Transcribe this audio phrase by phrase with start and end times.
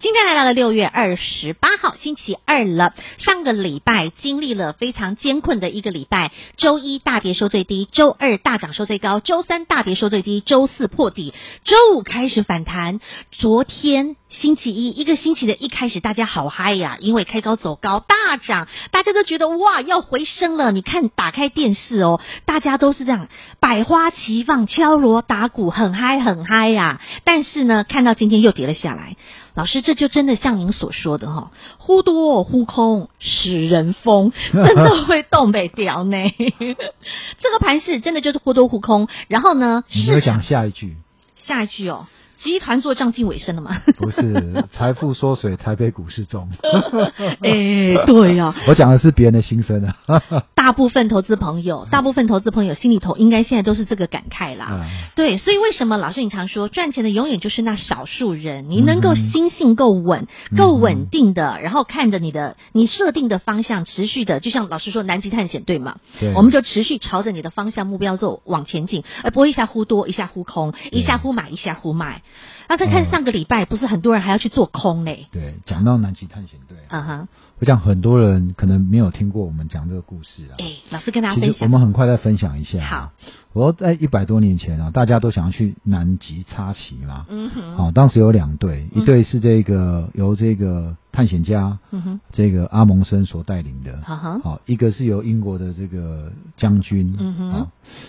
[0.00, 2.94] 今天来到了六月二十八号星期二了。
[3.18, 11.34] 上个礼拜经历了非常艰困的一个礼拜，周一大跌收最低，周二大涨收最高，周三大跌收最低，周四破底，
[11.64, 12.98] 周五开始反弹。
[13.30, 20.70] 昨天星期一一个星期的一开始，大家好嗨呀，因为开高走高大涨，大家都觉得哇要回升了。
[20.70, 23.26] 你看打开电视哦，大家都是这样
[23.58, 27.00] 百花齐放，敲锣打鼓，很嗨很嗨呀。
[27.24, 29.16] 但是呢，看到今天又跌了下来。
[29.54, 36.16] 老师，这就真的像您所说的哈，忽多忽空使人疯， 真的会动北调呢。
[36.38, 40.94] 这个盘势真的就是忽多忽空，然后呢，你会讲下一句，
[41.36, 42.06] 下一句哦。
[42.42, 43.82] 集团做账近尾声了吗？
[43.98, 46.48] 不是， 财富缩水，台北股市中。
[47.42, 50.22] 哎，对呀、啊， 我讲的是别人的心声啊。
[50.54, 54.68] 大部分投资朋友，大部分投资朋友心里头应该现在都是这个感慨啦。
[54.70, 58.70] 嗯、对，所以为什么老师你常说赚钱的永远就是那少数人？
[58.70, 65.96] 你能够心性够稳、够稳定的，然后看着你的你设定的方向持续的，就像老师说南极探险对吗？
[66.18, 72.22] 对，我们就持续朝着你的方向目标做往前进，而不会一下忽多，一下忽空，一下忽买，一下忽卖。
[72.68, 75.26] 那再看上个礼拜，不是很多人还要去做空嘞？
[75.32, 77.28] 对，讲到南极探险队，嗯哼，
[77.58, 80.54] 我想很多人可能没有听过我们讲这个故事啊。
[80.58, 82.84] 哎，老师跟大家分享，我们很快再分享一下。
[82.84, 83.12] 好。
[83.52, 87.26] 我说在一百多年前啊，大家都想要去南极插旗嘛。
[87.28, 87.76] 嗯哼。
[87.76, 91.78] 好，当时有两队，一队是这个由这个探险家，
[92.32, 94.00] 这个阿蒙森所带领的。
[94.02, 97.66] 好，一个是由英国的这个将军，嗯哼，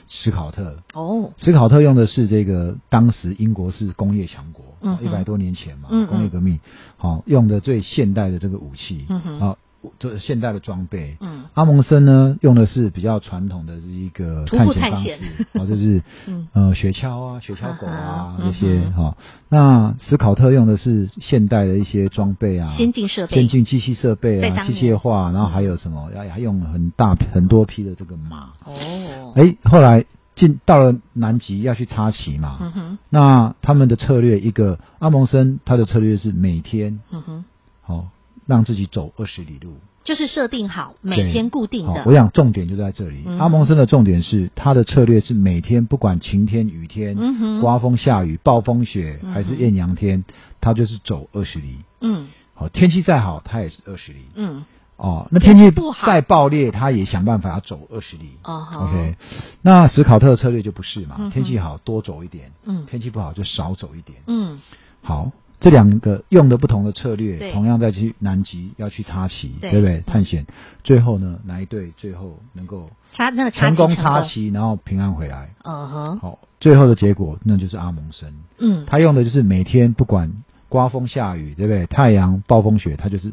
[0.08, 0.78] 史考特。
[0.94, 1.32] 哦。
[1.38, 6.60] 史考特用的是这个当时英国是工业强国，嗯，一百多年前嘛，工业革命，
[6.98, 9.58] 好，用的最现代的这个武器，嗯哼，好。
[9.98, 15.18] 这现代的装备，嗯，阿蒙森呢用的是比较传统的这一个探险方式，
[15.54, 19.18] 哦，就是， 嗯，呃，雪橇啊，雪橇狗啊这些哈。
[19.50, 26.12] 那史考特用的是现代的一些装备啊，先进设备，先进机器设备啊，机械化，然后还有什么？
[26.16, 28.54] 要还用很大很多批的这个马。
[28.64, 30.06] 哦，哎，后来
[30.36, 37.46] 进到了南极要去插旗嘛，嗯哼，那他们的策略一个阿蒙森他的策略是每天，嗯哼，
[37.82, 38.08] 好。
[38.52, 42.04] 让自己走二十里路，就是设定好每天固定的。
[42.06, 43.24] 我想重点就在这里。
[43.26, 50.26] 嗯、阿蒙森的重点是他的策略是每天不管晴天雨天，嗯，刮风下雨、暴风雪还是艳阳天，
[50.60, 51.78] 他就是走二十里。
[52.02, 54.20] 嗯，好，天气再好，他也是二十里。
[54.36, 54.66] 嗯，
[54.98, 55.72] 哦，那天气
[56.06, 58.32] 再暴劣，他也想办法要走二十里。
[58.44, 59.16] 哦，OK。
[59.62, 64.18] 那史考特的策略就不是嘛，天气好多走一点，嗯，天气不好就少走一点。
[64.28, 64.60] 嗯，
[65.02, 65.32] 好。
[65.62, 70.02] 这两个用的不同的策略，同样在去南极要去插旗，对，不对？
[70.02, 70.48] 探险，
[70.84, 75.54] 最后呢，哪一队最后能够插那个成功插旗，然后平安回来？
[75.64, 78.34] 嗯哼，好，最后的结果那就是阿蒙森。
[78.58, 80.34] 嗯，他用的就是每天不管
[80.68, 81.86] 刮风下雨，对不对？
[81.86, 83.32] 太阳暴风雪，他就是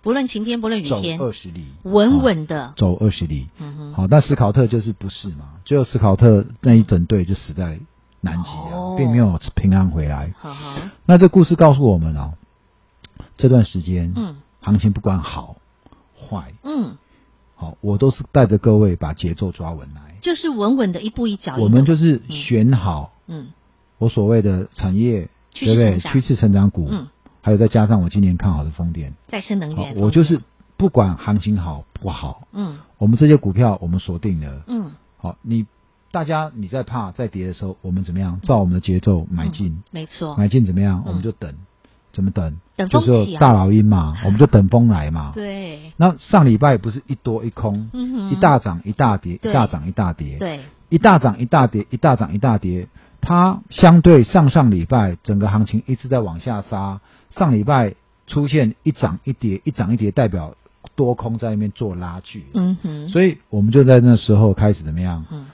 [0.00, 3.48] 不论晴天不论雨天，走二十里，稳稳的走二十里。
[3.58, 5.54] 嗯哼，好，但史考特就是不是嘛？
[5.64, 7.80] 最后史考特那一整队就死在。
[8.24, 10.34] 南极啊，并没有平安回来。
[10.36, 10.76] 好好，
[11.06, 12.32] 那这故事告诉我们哦，
[13.36, 15.56] 这段时间，嗯，行情不管好
[16.18, 16.96] 坏，嗯，
[17.54, 21.62] 好，我都是带着各位把节奏抓稳来，就是稳稳的一步一脚印。
[21.62, 23.48] 我们就是选好，嗯，
[23.98, 26.00] 我所谓的产业，对不对？
[26.00, 27.06] 趋势成长股，嗯，
[27.42, 30.40] 还有再加上我今年看好的风电、再生能源，我就是
[30.76, 35.66] 不管行情好不好，嗯，我们这些股票我们锁定了，嗯，好，你。
[36.14, 38.38] 大家你在怕在跌的时候，我们怎么样？
[38.44, 41.02] 照我们的节奏买进，嗯，没错，买进怎么样？
[41.06, 41.52] 我们就等，
[42.12, 42.56] 怎么等？
[42.76, 45.32] 等风起啊，大老鹰嘛， 我们就等风来嘛。
[45.34, 45.92] 对。
[45.96, 47.90] 那上礼拜不是一多一空，
[48.30, 52.86] 一大涨一大跌，一大涨一大跌，对，一大涨一大跌，一大涨一大跌。
[53.20, 57.00] 它相对上上礼拜整个行情一直在往下杀，
[57.36, 57.96] 上礼拜
[58.28, 60.54] 出现一涨一跌，一涨一跌，代表
[60.94, 62.46] 多空在那边做拉锯。
[62.54, 63.08] 嗯哼。
[63.08, 65.24] 所以我们就在那时候开始怎么样？
[65.32, 65.46] 嗯。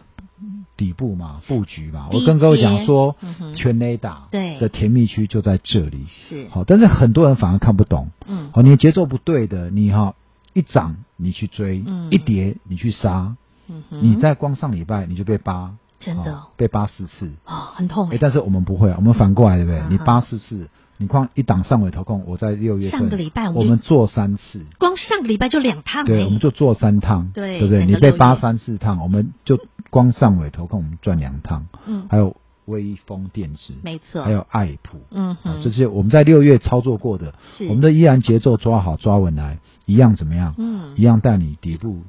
[0.81, 3.15] 底部嘛，布局嘛，我跟各位讲说，
[3.55, 6.06] 全雷打的甜蜜区就在这里。
[6.09, 6.49] 是。
[6.49, 8.09] 好，但是很多人反而看不懂。
[8.27, 10.15] 嗯，好，你的节奏不对的，你哈
[10.55, 13.37] 一涨你去追，一跌你去杀，
[13.69, 17.31] 嗯，你在光上礼拜你就被扒，真的被扒四次。
[17.44, 18.09] 啊，很痛。
[18.09, 19.82] 哎，但是我们不会啊，我们反过来对不对？
[19.91, 27.87] 你扒四次，你光一档上尾投控，我在六月份上个礼拜我们，我们做三次，光上个礼拜就两趟，对，我们就做三趟，对，对不对？
[27.87, 29.58] 你被八三四趟，我们就
[29.88, 32.37] 光上尾投控，我们赚两趟，嗯，还有
[32.67, 40.55] 微风电池，没错，还有爱普，嗯哼，这些我们在六月操作过的，我们的依然节奏抓好抓稳来，一样怎么样？
[40.58, 42.03] 嗯，一样带你底部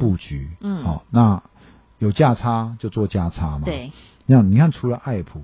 [0.00, 1.42] 布局，嗯，好，那
[1.98, 3.92] 有价差就做价差嘛，对，
[4.24, 5.42] 那你看除了爱普，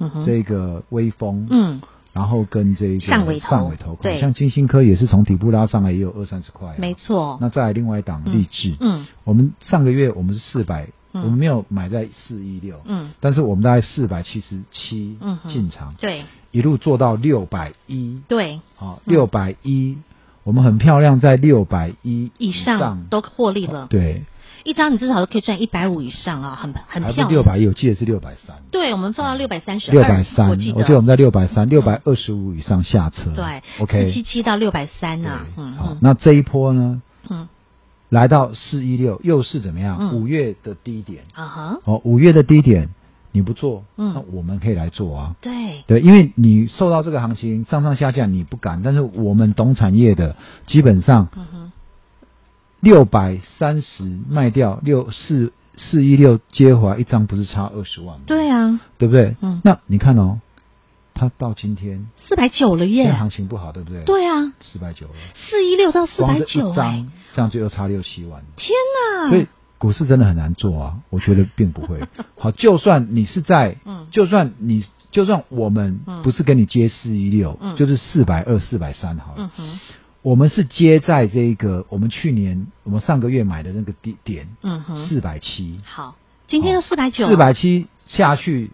[0.00, 1.80] 嗯哼，这个微风，嗯。
[2.14, 7.36] 然后跟这个上尾上尾投控，对，像金星科也是从底部拉上来，也有二三十块，啊，没错。
[7.40, 15.18] 那再来另外一档励志，嗯，我们上个月我们是四百，嗯，我们没有买在四一六，嗯，但是我们大概四百七十七
[15.48, 19.98] 进场，嗯，对，一路做到六百一，对，好，六百一，
[20.44, 23.06] 我们很漂亮，在六百一以上。
[23.10, 24.22] 都获利了，对。
[24.64, 27.28] 一张你至少都可以赚一百五以上啊，很很漂亮。
[27.28, 28.56] 六百一，我记得是六百三。
[28.72, 29.92] 对，我们做到六百三十。
[29.92, 33.30] 六百三，我记得我们在六百三，六百二十五以上下车。
[33.36, 34.06] 对，OK。
[34.06, 37.02] 四七七到六百三呐，嗯，好，那这一波呢？
[37.28, 37.46] 嗯，
[38.08, 40.16] 来到四一六，又是怎么样？
[40.16, 41.80] 五月的低点啊哈。
[41.84, 42.88] 哦，五月的低点
[43.32, 45.36] 你不做，嗯，那我们可以来做啊。
[45.42, 51.28] 对对，因为你受到这个行情上上下下你不敢，但是我们懂产业的基本上。
[52.84, 58.24] 六百三十卖掉六四四一六接回来一张，不是差二十万吗？
[58.26, 59.36] 对啊，对不对？
[59.40, 60.38] 嗯，那你看哦，
[61.14, 64.04] 它到今天四百九了耶，行情不好，对不对？
[64.04, 68.42] 对啊，四百九了，四一六到四百九，张这样就又差六七万。
[68.56, 68.68] 天
[69.22, 69.30] 哪！
[69.30, 69.48] 所以
[69.78, 72.00] 股市真的很难做啊，我觉得并不会。
[72.38, 79.36] 好，就算你是在，嗯，就算你就算我们不是跟你接四一六，嗯，就是四百二、四百三好了。
[79.38, 79.80] 嗯哼。
[80.24, 85.78] 我们是接在这个我们去年我们上个月买的那个低点，嗯哼，四百七。
[85.84, 86.16] 好，
[86.48, 88.70] 今天又四百九，四百七下去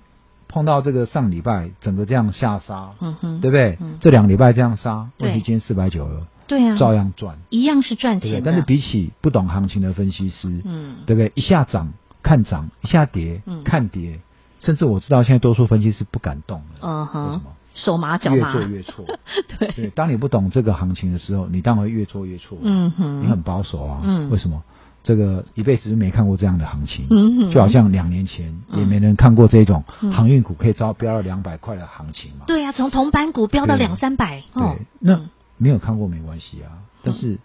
[0.47, 3.77] 碰到这个上礼拜整个这样下杀，嗯哼，对不对？
[3.81, 11.33] 嗯、这两礼拜这样杀，问题今天四百九了，对啊，照样赚，一样是赚钱对，但是比起不懂行情的分析师，嗯，对不对？
[11.35, 11.93] 一下涨
[12.23, 14.21] 看涨，一下跌、嗯、看跌，
[14.61, 17.57] 甚至我知道现在多数分析师不敢动了，嗯哼，为什么？
[17.81, 19.05] 手麻脚麻，越做越错。
[19.59, 22.59] 对对，当你不懂这个行情的时候，你当然会越做越错。
[22.63, 24.01] 嗯哼，你很保守啊。
[24.05, 24.63] 嗯，为什么？
[25.03, 27.07] 这个一辈子都没看过这样的行情。
[27.09, 29.83] 嗯哼，就好像两年前也没人看过这种
[30.13, 32.45] 航运股可以招飙到两百块的行情嘛。
[32.47, 34.43] 对啊，从铜板股飙到两三百。
[34.55, 35.19] 对，那
[35.57, 37.39] 没有看过没关系啊，但是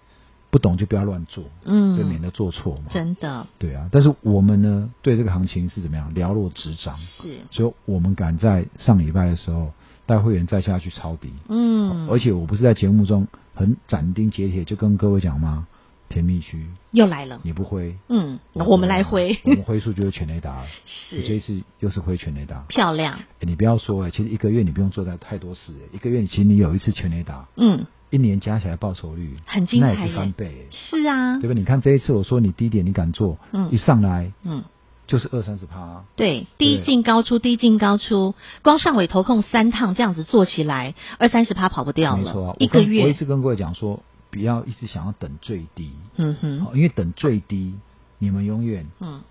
[0.49, 2.91] 不懂就不要乱做，嗯，就免得做错嘛。
[2.91, 3.47] 真的。
[3.57, 6.97] 对啊，但是我们呢，对这个行情是怎么样了若指掌。
[6.97, 9.71] 是，所以我们敢在上礼拜的时候。
[10.05, 15.67] 带会员再下去抄底，嗯，而且我不是在节目中很斩钉截铁就跟各位讲吗？
[16.07, 16.67] 甜蜜区。
[16.91, 23.17] 又来了，你不挥，嗯，我们来挥，我们挥出就是全雷达， 是，这一次又是挥全雷达，漂亮。
[23.39, 31.55] 你不要说哎，其实一个月你不用做太太多事，一个月你其实你有一次全雷达，嗯，一年加起来报酬率很精彩，那也是翻倍，是啊，对吧？
[31.55, 34.63] 你看这一次我说你低点你敢做，嗯，一上来，嗯。
[35.07, 42.23] 就是二三十趴，啊，对，低进高出，低进高出，光上尾投控三趟这样子做起来，二三十趴跑不掉了。
[42.23, 47.75] 没错，啊，一个月我一直跟各位讲说，不要一直想要等最低，嗯哼，因为等最低，
[48.17, 49.21] 你们永远，嗯，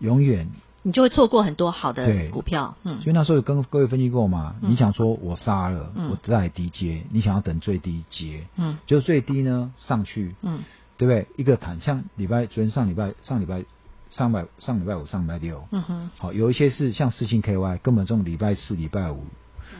[0.00, 0.50] 永远
[0.82, 3.00] 你就会错过很多好的股票，嗯。
[3.00, 10.58] 所以那时候有跟各位分析过嘛，嗯，你想说我杀了，嗯，我再低接，你想要等最低接，嗯，就最低呢上去，嗯，
[10.98, 11.26] 对不对？
[11.36, 13.64] 一个弹，像礼拜昨天上礼拜上礼拜。
[14.12, 19.24] 上礼拜上礼拜五上礼拜六，嗯哼，好，有一些是像四星 KY，根本这种礼拜四、礼拜五、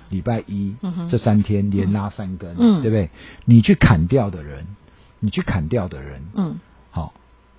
[0.09, 3.11] 礼拜一，嗯哼，这三天连拉三根，嗯，对不对？
[3.45, 4.67] 你去砍掉的人，
[5.21, 6.59] 你去砍掉的人，嗯，
[6.91, 7.13] 好，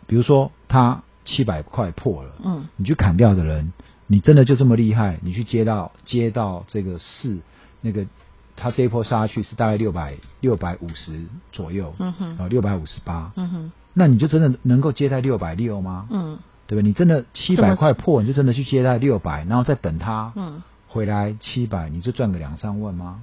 [0.08, 3.72] 比如说他七百块破了，嗯，你去砍掉的人，
[4.08, 5.20] 你真的就这么厉害？
[5.22, 7.42] 你去接到接到这个四
[7.82, 8.08] 那个，
[8.56, 16.08] 他这一波杀下去是大概六百六百五十左右，嗯哼，啊六百五十八，嗯哼，那你就真的能够接在六百六吗？
[16.10, 16.40] 嗯。
[16.74, 16.88] 对吧？
[16.88, 20.34] 你真的七百块破，你就真的去接待六百，然后再等他
[20.88, 23.22] 回来七百，你就赚个两三万吗？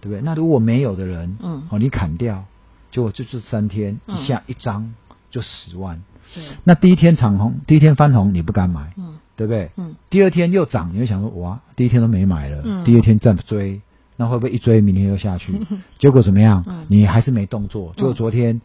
[0.00, 0.20] 对不对？
[0.22, 2.44] 那如果没有的人，嗯，哦，你砍掉，
[2.92, 4.94] 就就是三天一下一张
[5.32, 6.00] 就十万。
[6.32, 6.44] 对。
[6.62, 9.72] 那第一天长红，第一天翻红，你不敢买，嗯，对不对？
[9.76, 9.96] 嗯。
[10.08, 13.80] 第二天又涨，你会想说哇，第一天都没买了，嗯，第二天再追，
[14.16, 15.60] 那会不会一追明天又下去？
[15.98, 16.62] 结果怎么样？
[16.68, 17.94] 嗯，你还是没动作。
[17.96, 18.60] 就昨天，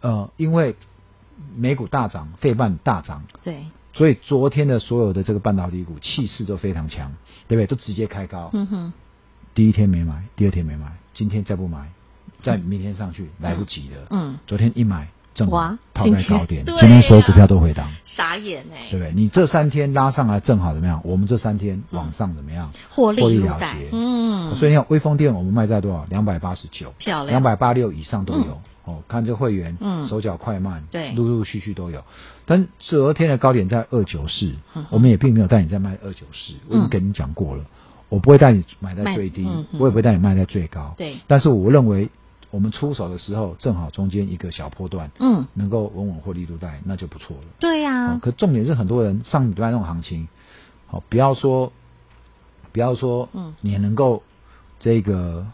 [0.00, 0.76] 呃，因为。
[1.56, 7.12] 美股大涨，费半大涨，对，所以昨天的所有的这个半导体股气势都非常强，
[7.48, 7.66] 对不对？
[7.66, 8.50] 都直接开高。
[8.52, 8.92] 嗯哼。
[9.54, 11.88] 第一天没买，第二天没买，今天再不买，
[12.42, 14.06] 再明天上去、嗯、来不及了。
[14.10, 14.38] 嗯。
[14.46, 19.12] 昨天一买，正好套在高点，今天所有股票都回档，傻眼哎，对不对？
[19.14, 21.00] 你这三天拉上来正好怎么样？
[21.04, 22.72] 我们这三天往上怎么样？
[22.90, 23.96] 获利了结，
[24.54, 24.58] 嗯。
[24.58, 26.06] 所以你看，威风店我们卖在多少？
[26.08, 28.60] 两百八十九，漂亮，两百八六以上都有。
[28.84, 32.04] 哦，看这会员，嗯，手脚快慢，对，陆陆续续都有。
[32.44, 34.52] 但昨天的高点在二九四，
[34.90, 37.64] 我们也并没有带你在卖二九四，我已经跟你讲过了。
[38.10, 40.94] 我不会带你买在最低，我也不会带你卖在最高。
[40.98, 42.10] 对，但是我认为
[42.50, 47.44] 我们出手的时候，正好中间一个小波段，嗯，能够稳稳获利入袋，那就不错了。
[47.58, 48.18] 对呀、啊哦。
[48.22, 50.28] 可重点是很多人上礼拜那种行情，
[50.86, 51.72] 好、哦，不要说，
[52.70, 54.22] 不要说，嗯，你能够
[54.78, 55.46] 这个，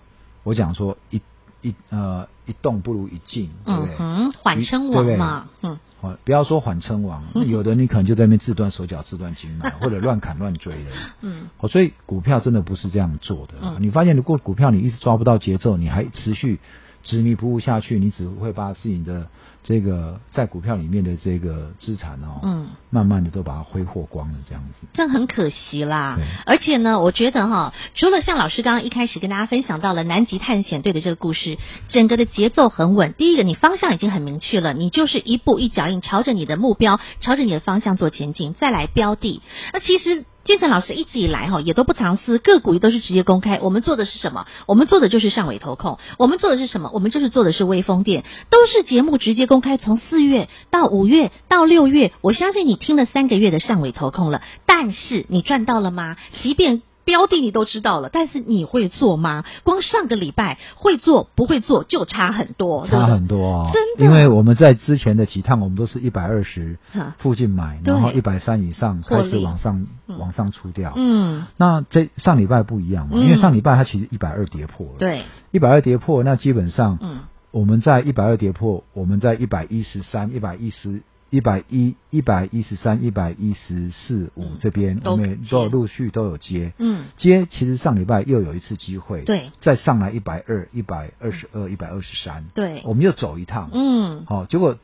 [0.42, 1.20] 我讲说一
[1.62, 3.96] 一呃一动不如一静，对不对？
[3.98, 5.78] 嗯，缓称王嘛，嗯。
[6.00, 10.90] 好，不要说缓称王，有的你可能就在那边自断手脚、自断筋脉， 或者乱砍乱追的。
[11.20, 13.52] 嗯，好，所以股票真的不是这样做的。
[13.60, 16.58] 嗯，你发现如果股票你一直抓不到节奏，你还持续
[17.02, 19.28] 执迷不悟下去，你只会把自己的。
[19.62, 26.18] 这个在股票里面的这个资产哦，嗯，慢慢的都把它挥霍光了，这样子，这很可惜啦。
[26.46, 33.12] 而且呢，我觉得哈，除了像老师刚刚一开始跟大家分享到了南极探险队的这个故事，整个的节奏很稳。
[33.12, 38.54] 第一个，你方向已经很明确了，你就是一步一脚印，朝着你的目标，朝着你的方向做前进。
[38.54, 39.42] 再来标的，
[39.74, 40.24] 那其实。
[40.44, 43.58] 建成老师一直以来哈也都不藏私，个股也都是直接公开。
[43.60, 44.46] 我们做的是什么？
[44.66, 45.98] 我们做的就是上尾投控。
[46.18, 46.90] 我们做的是什么？
[46.94, 49.76] 我们就是做的是微风电，都是节目直接公开。
[49.76, 56.16] 从四月到五月到六月，我相信你听了三个月的上尾投控了，但是你赚到了吗？
[56.42, 56.82] 即便。
[57.10, 59.44] 标的你都知道了，但是你会做吗？
[59.64, 63.70] 光上个礼拜会做不会做就差很多，差很多哦。
[63.74, 66.78] 真的，因为我们在之前的几趟，我们都是一百二十
[67.18, 70.92] 附近买，然后一百三以上开始往上往上出掉。
[70.94, 74.92] 嗯，那这上礼拜不一样嘛，因为上礼拜它其实一百二跌破了。
[75.00, 77.18] 对，一百二跌破，那基本上，嗯，
[77.50, 81.02] 我们在一百二跌破，我们在一百一十三、一百一十。
[81.30, 86.72] 一百一、一百一十三、一百一十四五这边，我们都有陆续都有接。
[86.78, 93.70] 嗯，接其实上礼拜又有一次机会，对，再上来一百二、一百二十二、一百二十三，对，我们又走一趟。
[93.72, 94.76] 嗯，好，结果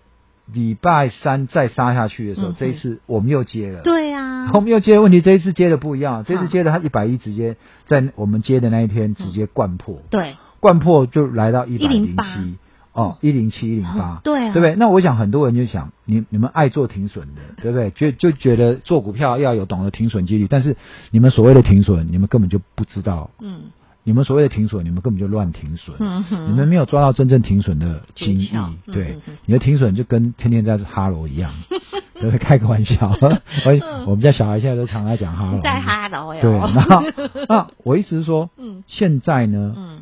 [0.53, 3.83] 礼拜三再杀下去的时候，这一次我们又接了。
[3.83, 12.59] 对啊， 我们又接的问题，这一次接的不一样，这次接的它一百一直接在我们接的那一天直接灌破，对，灌破就来到一百零七。
[12.97, 14.75] 哦，一零七一零八，对啊，对不对？
[14.75, 17.91] 那我想很多人就想，你你们爱做停损的， 对不对？
[17.91, 20.77] 就就觉得做股票要有懂得停损纪律，但是
[21.11, 23.31] 你们所谓的停损，你们根本就不知道。
[23.39, 23.65] 嗯，
[24.03, 25.95] 你们所谓的停损，你们根本就乱停损。
[26.01, 28.51] 嗯哼，你们没有抓到真正停损的精义。
[28.87, 31.53] 对，你的停损就跟天天在哈罗一样，
[32.19, 32.39] 对不对？
[32.39, 33.15] 开个玩笑。
[34.07, 36.33] 我们家小孩现在都常来讲哈喽，在哈喽。
[36.41, 37.03] 对，然后
[37.47, 39.99] 那我意思是说，嗯，现在呢，嗯。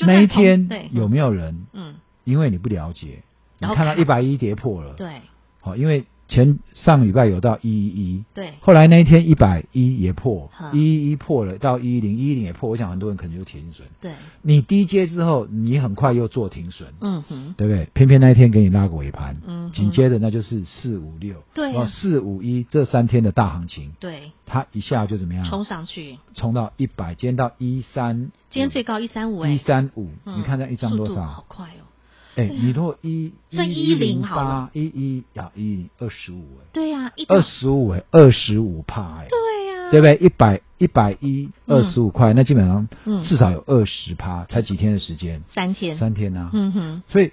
[0.00, 1.66] 那一天有没有人？
[1.72, 3.22] 嗯，因为你不了解，
[3.58, 5.22] 你看到一百一跌破了，对，
[5.60, 17.88] 好，因为前上礼拜有到一一一，对，后来那一天一百一也破，一一一破了到一一零，一一零也破，我想很多人可能就停损，对，你低接之后，你很快又做停损，嗯哼，对不对？
[17.94, 25.46] 偏偏那一天给你拉个尾盘，嗯，紧接着那就是四五六，对，四五一这三天的大行情，对，它一下就怎么样？
[25.46, 28.30] 冲上去，冲到一百，今天到一三。
[28.50, 31.22] 今天最高一三五，一三五，你看那一张多少？
[31.26, 31.87] 好快哦！
[32.38, 40.16] 哎，你如果一算一零好了，一一呀一二十五哎，对呀，二十五哎，二十五帕哎，对呀，对不对？
[40.24, 42.88] 一百一百一二十五块，那基本上
[43.24, 45.42] 至少有二十趴，才几天的时间？
[45.52, 47.32] 三天，三天呐，嗯哼，所以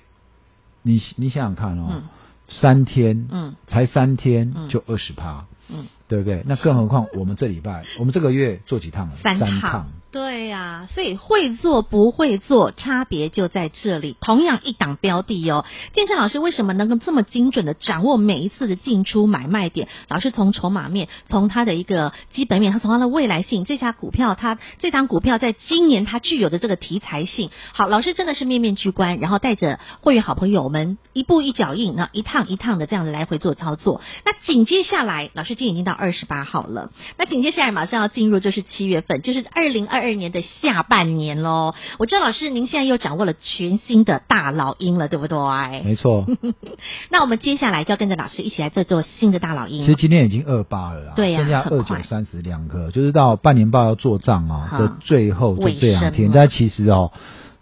[0.81, 2.01] 你你想想看哦，
[2.47, 6.43] 三天，嗯，才三天就二十趴，嗯，对不对？
[6.45, 9.15] 那更何况我们这礼拜，我们这个月做几趟了？
[9.23, 9.87] 三趟。
[10.11, 14.15] 对呀、啊，所以会做不会做，差别就在这里。
[14.21, 19.89] 同样一档标的哦，建成老师为什么能够这么精准的掌握每一次的进出买卖点？
[20.07, 33.99] 老师从筹码面，从它的一个基本面，他从它的未来性，这家股票它这档股票在今年它具有的这个题材性，好，老师真的是面面俱观，然后带着会员好朋友们一步一脚印，那一趟一趟的这样的来回做操作。
[34.23, 40.05] 那紧接下来，老师今天已经到二十八号了，那紧接下来马上要进入就是七月份，就是二零二。
[40.05, 45.81] 二年的下半年喽，我知道老师您现在又掌握了全新的大老鹰了，对不对？
[45.83, 46.27] 没错。
[47.09, 49.81] 那我们接下来就要跟着老师一起来做做新的大老鹰。
[49.81, 56.29] 其实今天已经二八了啦，对呀、啊，剩下二九三十两个，就是到半年报要做账啊的最后就这两天。
[56.31, 57.11] 但其实哦。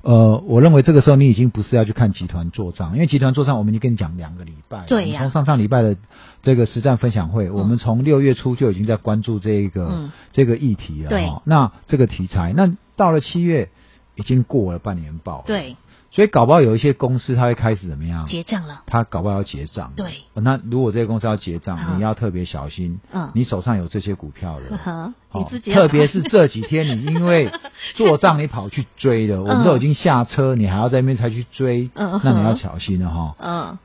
[0.03, 5.24] 呃，我认为这个时候你已经不是要去看集团做账，因为集团做账我们已经跟你讲两个礼拜，对呀、啊。
[5.24, 5.95] 从上上礼拜的
[6.41, 11.10] 这个实战分享会，嗯、我们从六月初就已经在关注这一个、嗯、这个议题了。
[11.10, 13.69] 对，那这个题材，那到了七月
[14.15, 15.77] 已经过了半年报，对。
[16.13, 18.27] 所以搞不好有一些公司，它会开始怎么样？
[18.27, 18.84] 结账了。
[18.86, 19.93] 它搞不好要结账。
[19.96, 20.13] 对。
[20.36, 23.00] 那如果这些公司要结账，你要特别小心。
[23.12, 23.32] 嗯。
[23.34, 24.79] 你手上有这些股票的。
[24.86, 25.13] 嗯。
[25.34, 25.74] 你自己。
[25.74, 27.51] 特别是这几天，你因为
[27.96, 31.89] 做账，你跑去追的，我们都已经下车，你还要在那边才去追。
[31.96, 32.22] 嗯。
[32.24, 33.36] 那你要小心了哈。
[33.39, 33.79] 嗯。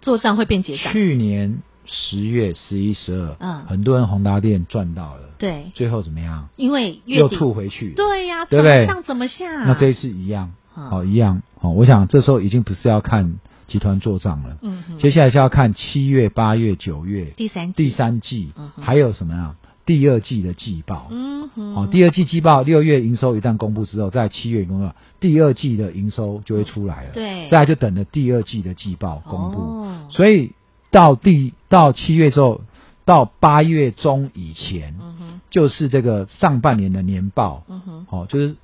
[0.00, 0.90] 做账会变结账。
[0.90, 5.34] 去年十月、十一、十二，嗯，很多人宏达店赚到了。
[5.36, 5.70] 对。
[5.74, 6.48] 最后怎么样？
[6.56, 7.90] 因为又吐回去。
[7.90, 8.46] 对呀。
[8.46, 8.86] 对不对？
[8.86, 9.64] 上怎么下？
[9.66, 10.52] 那这一次一样。
[10.74, 11.42] 哦，一样。
[11.60, 11.70] 哦。
[11.70, 19.56] 我想这时候已经不是要看集团做账了，嗯哼，接下来是要看七月、八月、九月第三第三季，嗯，还有什么呀？
[19.86, 30.52] 第二季的季报，嗯哼，哦，第二季季报六月营收一旦公布之后，在七月公布，第二季的营收就会出来了，对，再来就等着第二季的季报公布，哦，所以
[30.90, 32.62] 到第到七月之后，
[33.04, 38.56] 到八月中以前，嗯哼，就是这个上半年的年报，嗯哼，哦，就是。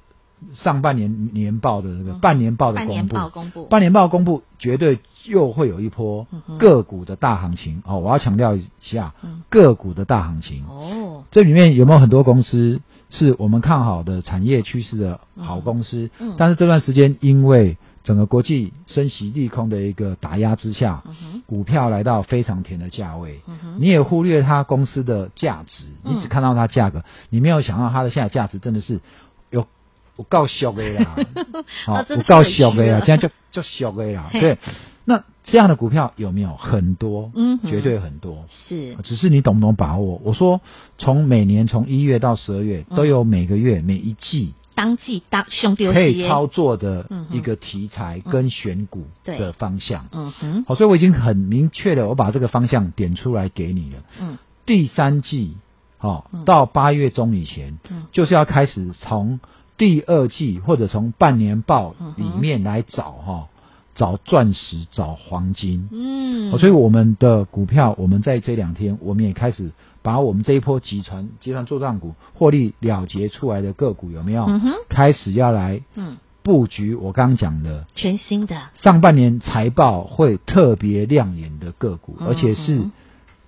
[0.54, 3.66] 上半年年报的这个半年报的公布，公布。
[3.66, 6.26] 半年报公布，绝对又会有一波
[6.58, 7.82] 个股的大行情。
[7.86, 7.98] 哦！
[7.98, 9.14] 我要强调一下，
[9.48, 10.64] 个股的大行情。
[10.66, 12.80] 哦，这里面有没有很多公司
[13.10, 16.10] 是我们看好的产业趋势的好公司？
[16.36, 21.02] 但是这段时间因为整个国际升息利空的一个打压之下，
[21.46, 23.40] 股票来到非常甜的价位，
[23.78, 29.00] 你也忽略它公司的价值，你只看到它价格，你没有想到它的现在价值真的是。
[30.16, 31.16] 我够俗的啦，
[31.86, 34.28] 好， 我够俗的啦，这样就就俗的啦。
[34.32, 34.58] 对，
[35.06, 37.32] 那这样的股票有没有很多？
[37.34, 38.44] 嗯，绝对很多。
[38.68, 40.20] 是，只是你懂不懂把握？
[40.22, 40.60] 我说，
[40.98, 50.06] 从每年从一月到十二月，都有每个月每一季当季当兄弟可以操作的一个题材跟选股的方向。
[50.12, 54.02] 嗯哼，好，所以我已经很明确的，我把这个方向点出来给你了。
[54.20, 55.56] 嗯，第三季，
[55.96, 59.40] 好，到八月中以前，嗯就是要开始从。
[59.80, 63.48] 第二季或者从半年报里面来找哈，
[63.94, 65.88] 找钻石，找黄金。
[65.90, 69.70] 嗯，所以我们的股票，我们在这两天，我们也开始
[70.02, 74.44] 把我们这一波集团集团做账股获利了结出来的个股有没有？
[74.44, 76.94] 嗯哼，开始要来嗯布局。
[76.94, 82.82] 我刚刚讲的全新的上半年财报会特别亮眼的个股，而且是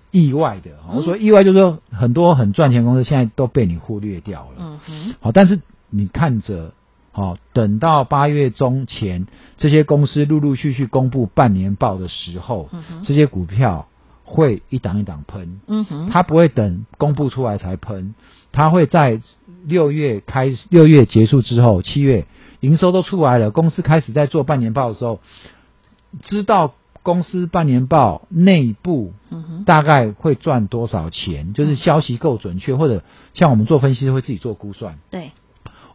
[0.09, 0.71] 意外的。
[0.91, 4.57] 我说意外就是说很多很赚钱公司现在都被你忽略掉了。
[4.57, 5.61] 嗯哼，好，但是。
[5.95, 6.73] 你看着，
[7.11, 9.27] 好，等到八月中前，
[9.57, 13.87] 这些公司陆陆续续公布半年报的时候，嗯、这些股票
[14.23, 15.61] 会一档一档喷。
[15.67, 18.15] 嗯哼，它不会等公布出来才喷，
[18.51, 19.21] 它会在
[19.65, 22.25] 六月开六月结束之后，七月
[22.61, 25.19] 营收都出来了，公司开始在做半年报的时候，
[26.23, 29.13] 知道公司半年报内部
[29.67, 33.03] 大概会赚多少钱，嗯、就是消息够准确，或者
[33.35, 34.97] 像我们做分析会自己做估算。
[35.11, 35.29] 对。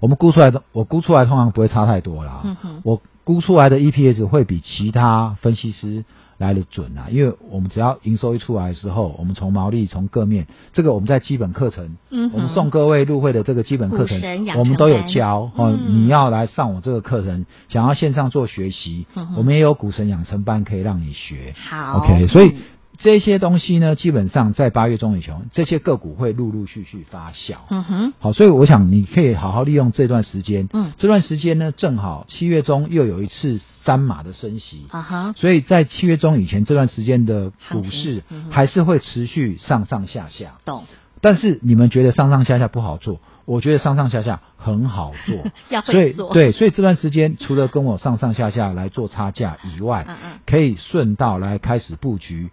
[0.01, 2.43] 我们估出来的，我估出来通常不会差太多啦。
[2.85, 6.05] 我估出来的 EPS 会比其他分析师
[6.39, 14.21] 来的准啊，因为我们只要营收一出来的时候，我们从毛利从各面，这个我们在基本课程，嗯，我们送各位入会的这个基本课程，
[14.57, 15.73] 我们都有教哦。
[15.73, 21.55] 你要来上我这个课程，想要线上做学习，嗯，我们也有股神养成班可以让你学。
[21.69, 22.55] 好，OK，所以。
[22.99, 27.55] 这些东西呢，基本上在八月中以前，这些个股会陆陆续续发酵。
[27.71, 30.69] 嗯哼，好，所以我想你可以好好利用这段时间。
[30.73, 34.87] 嗯，这段时间呢，正好七月中又有一次三码的升息。
[34.91, 40.55] 啊哈，所以在七月中以前这段时间的股市还是会持续上上下下。
[40.65, 40.83] 懂。
[41.21, 45.37] 但是你们觉得上上下下不好做，我觉得上上下下很好做。
[45.71, 46.33] 要会做。
[46.33, 52.51] 所以对，所以这段时间除了跟我上上下下来做差价以外，嗯嗯，可以顺道来开始布局。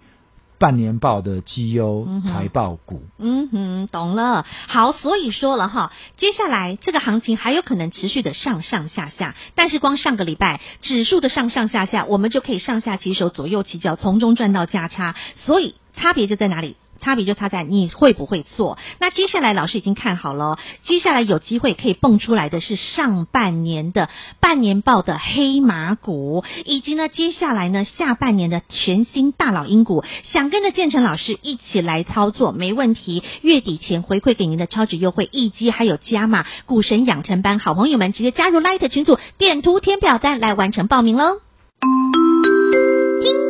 [0.58, 4.46] 半年报的绩优财报股，嗯哼，懂了。
[4.68, 15.16] 好，所以说了哈，接下来这个行情还有可能持续的上上下下，但是光上个礼拜指数的上上下下，我们就可以上下其手，左右起脚，从中赚到价差。
[15.36, 16.78] 所以差别就在哪里？
[17.00, 18.78] 差别就差在你会不会做。
[19.00, 30.04] 那接下来老师已经看好了，接下来有机会可以蹦出来的是上半年的半年报的黑马股，以及呢接下来呢下半年的全新大老鹰股。
[30.32, 33.24] 想跟着建成老师一起来操作，没问题。
[33.42, 41.40] 月底前回馈给您的超值优惠，以及还有加码股神养成班，好朋友们直接加入 Light 群组，点图填表单来完成报名喽。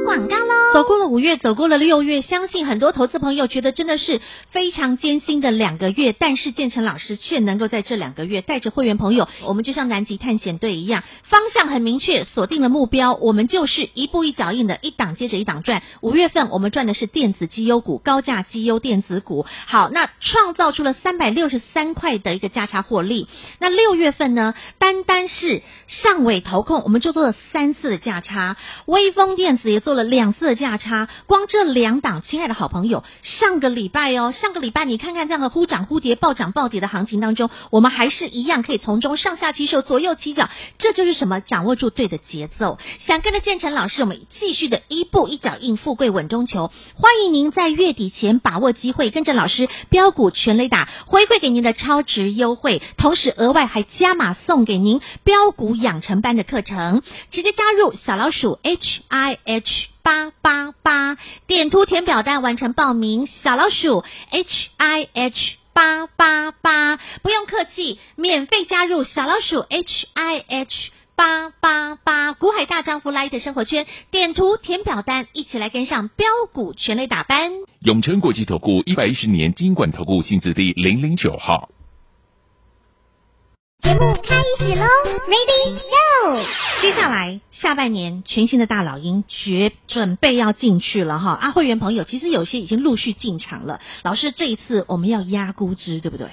[0.05, 0.53] 广告喽！
[0.73, 15.81] 走过了五月，走过了六月，相信很多投资朋友觉得真的是非常艰辛的两个月，但是建成老师却能够在这两个月带着会员朋友，我们就像南极探险队一样，方向很明确，锁定了目标，我们就是一步一脚印的一档接着一档赚。
[16.01, 19.45] 五月份我们赚的是电子绩优股，高价绩优电子股。
[19.65, 23.27] 好，那创造出了三百六十三块的一个价差获利。
[23.59, 41.39] 那六月份呢，单单是上尾投控，我们就做了三次的价差，微风电子也做了两次的价差，光这两档，亲爱的好朋友，上个礼拜哦，上个礼拜你看看这样的忽涨忽跌、暴涨暴跌的行情当中，我们还是一样可以从中上下其手、左右起脚，这就是什么？
[41.41, 42.79] 掌握住对的节奏。
[43.05, 46.71] 想跟着建成老师，我们继续的一步一脚印、富贵稳中求。
[46.95, 57.01] 欢迎您在月底前把握机会，跟着老师标股全垒打，回馈给您的超值优惠，同时额外还加码送给您标股养成班的课程，
[57.31, 59.87] 直接加入小老鼠 H I H。
[60.03, 77.51] 八八八，点图填表单完成报名，小老鼠 H I H 八八八，不用客气，免费加入小老鼠 H I H 八八八，股海大丈夫 Light 生活圈，点图填表单，一起来跟上标股全类打班。
[77.81, 81.69] 永诚国际投顾一百一十年金管投顾薪资第零零九号。
[83.81, 84.85] 节目开始喽
[85.27, 86.39] ，Ready Go！
[86.81, 93.81] 接下来下半年全新的大老鹰绝准备要进去了哈，啊，会员朋友其实有些已经陆续进场了。
[94.03, 96.27] 老师这一次我们要压估值，对不对？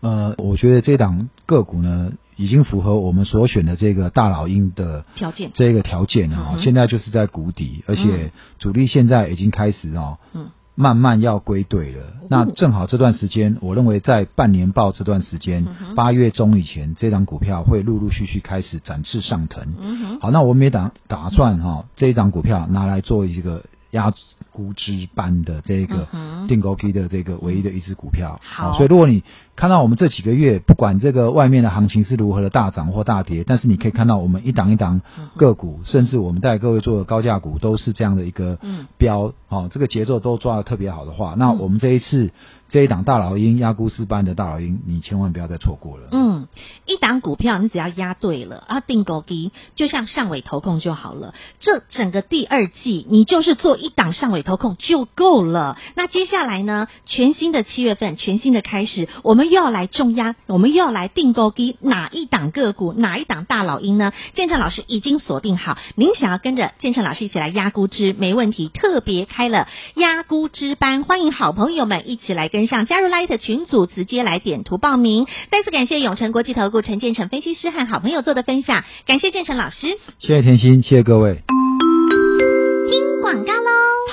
[0.00, 10.18] 呃，我觉得这档个股呢，已经符合我们所选的这个大老鹰的条件，这个条件啊，嗯、现在就是在谷底，而且主力现在已经开始哦。
[10.34, 10.50] 嗯。
[10.74, 20.18] 慢慢要归队了，那正好这段时间，我认为在半年报这段时间，八月中以前，这张股票会陆陆续续开始展翅上腾。
[20.20, 23.64] 好，那我们也打打算哈，这一张股票拿来做一个。
[23.94, 24.12] 压
[24.50, 26.08] 估值班的这个
[26.48, 29.22] 定高 K 的这个唯一的一只股票，好，所以如果你
[29.56, 35.00] 看到我们这几个月，不管这个外面的行情是如何的大涨或大跌，但是你可以看到我们一档一档
[35.36, 38.58] 个股，甚至我们带各位做的高价股，都是这样的一个
[38.98, 42.30] 标，哦，这个节奏都抓的特别好的话，那我们这一次。
[42.70, 46.08] 这一档大老鹰压估值班的大老鹰，你千万不要再错过了。
[46.10, 46.48] 嗯，
[46.86, 51.34] 一档股票你只要压对了啊，定高低就像上尾投控就好了。
[51.60, 55.78] 这整个第二季你就是做一档上尾投控就够了。
[55.94, 64.12] 那接下来呢，全新的七月份，全新的开始，我们又要来重压，我们又要来定高低，哪一档个股，哪一档大老鹰呢？
[64.34, 68.66] 建成老师已经锁定好，您想要跟着建成老师一起来压估值，没问题。
[68.66, 72.64] 特别开了压估值班，欢迎好朋友们一起来跟。
[72.64, 75.26] 上加入 Light 群组，直接来点图报名。
[75.50, 81.63] 再次感谢永诚国际投顾陈建成分析师和好朋友做的分享，感谢建成老师，谢谢甜心，谢谢各位。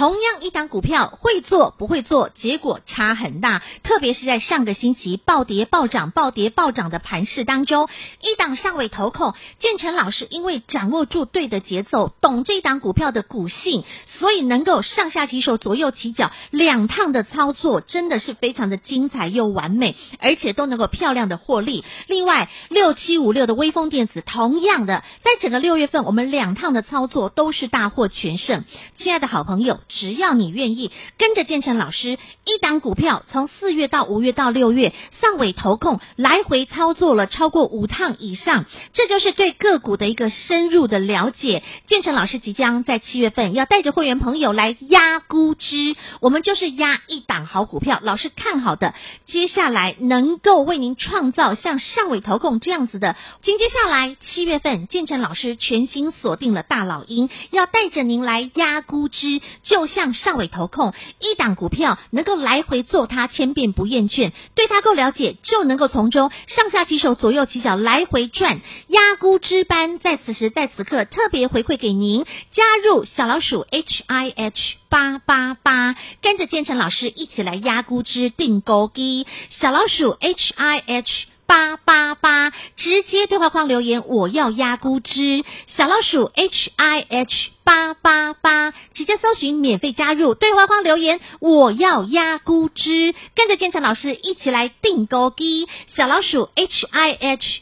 [0.02, 3.62] 同样一档股票，会做不会做，结果差很大。
[3.84, 7.88] 特别是在上个星期暴跌暴涨、暴跌暴涨的盘势当中，
[8.20, 21.84] 一档上纬投控，建成老师因为掌握住对的节奏，懂这档股票的股性，所以能够上下其手、左右起脚，两趟的操作真的是非常的精彩又完美，而且都能够漂亮的获利。
[22.08, 28.64] 另外，六七五六的威风电子，同样的，在整个六月份，我们两趟的操作都是大获全胜。
[28.96, 29.80] 亲爱的好朋友。
[29.94, 41.64] 只要你愿意跟着建成老师，一档股票从四月到五月到六月，上尾投控来回操作了超过五趟以上，这就是对个股的一个深入的了解。
[41.88, 48.94] 建成老师即将在七月份要带着会员朋友来压估值，我们就是压一档好股票，老师看好的，
[49.26, 53.16] 接下来能够为您创造像上尾投控这样子的。
[53.42, 59.42] 紧接下来七月份，建成老师全新锁定了大老鹰，要带着您来压估值。
[59.64, 68.62] 就像上纬投控一档股票，能够来回做它千遍不厌倦，对它够了解，就能够从中上下其手、左右起脚来回转。
[68.88, 79.26] 压估值班在此时在此刻特别回馈给您，加入小老鼠 H I H 八八八，跟着建成老师一起来压估值定高低。
[79.50, 85.44] 小老鼠 H I H 八八八，直接对话框留言，我要压估值。
[85.68, 87.50] 小老鼠 H I H。
[87.64, 97.62] 八八八，直接搜寻免费加入，对话框留言，我要压估值，跟着建成老师一起来定高低，小老鼠 H I H